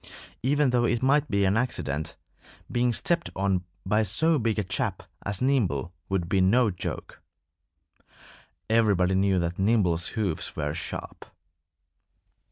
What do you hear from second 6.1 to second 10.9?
be no joke. Everybody knew that Nimble's hoofs were